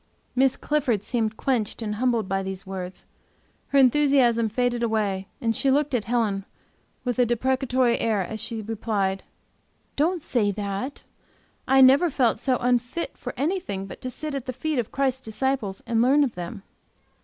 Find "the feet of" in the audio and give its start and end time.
14.47-14.91